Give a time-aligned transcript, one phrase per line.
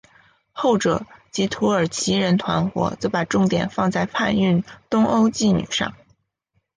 [0.51, 5.93] 后者即土耳其人团伙则把重点放在贩运东欧妓女上。